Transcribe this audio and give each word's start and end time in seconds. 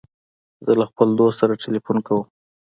زه 0.65 0.71
له 0.79 0.85
خپل 0.91 1.07
دوست 1.19 1.37
سره 1.41 1.61
تلیفون 1.63 1.97
کوم. 2.07 2.23